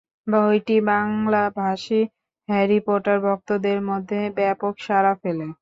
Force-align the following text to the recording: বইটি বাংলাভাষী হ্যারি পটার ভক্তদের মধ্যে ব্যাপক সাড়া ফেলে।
বইটি 0.27 0.77
বাংলাভাষী 0.87 2.01
হ্যারি 2.49 2.79
পটার 2.87 3.19
ভক্তদের 3.27 3.79
মধ্যে 3.89 4.19
ব্যাপক 4.37 4.73
সাড়া 4.85 5.13
ফেলে। 5.21 5.45